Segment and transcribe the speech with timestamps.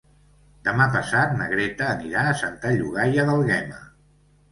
[0.67, 3.79] Demà passat na Greta anirà a Santa Llogaia d'Àlguema.